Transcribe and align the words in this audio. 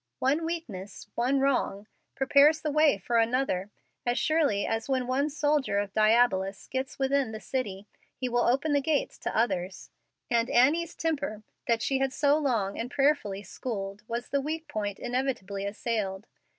One 0.17 0.45
weakness, 0.45 1.11
one 1.13 1.39
wrong, 1.41 1.85
prepares 2.15 2.61
the 2.61 2.71
way 2.71 2.97
for 2.97 3.19
another 3.19 3.69
as 4.03 4.17
surely 4.17 4.65
as 4.65 4.89
when 4.89 5.05
one 5.05 5.29
soldier 5.29 5.77
of 5.77 5.93
Diabolus 5.93 6.65
gets 6.67 6.97
within 6.97 7.33
the 7.33 7.39
city 7.39 7.85
he 8.15 8.27
will 8.27 8.47
open 8.47 8.73
the 8.73 8.81
gates 8.81 9.19
to 9.19 9.37
others; 9.37 9.91
and 10.27 10.49
Annie's 10.49 10.95
temper, 10.95 11.43
that 11.67 11.83
she 11.83 11.99
had 11.99 12.11
so 12.13 12.35
long 12.39 12.79
and 12.79 12.89
prayerfully 12.89 13.43
schooled, 13.43 14.01
was 14.07 14.29
the 14.29 14.41
weak 14.41 14.67
point 14.67 14.97
inevitably 14.97 15.67
assailed. 15.67 16.25